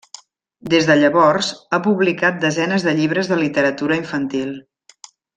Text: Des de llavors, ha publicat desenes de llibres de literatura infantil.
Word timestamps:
Des 0.73 0.85
de 0.89 0.93
llavors, 0.99 1.49
ha 1.71 1.79
publicat 1.89 2.39
desenes 2.47 2.85
de 2.89 2.93
llibres 3.01 3.29
de 3.33 3.37
literatura 3.41 3.99
infantil. 4.03 4.55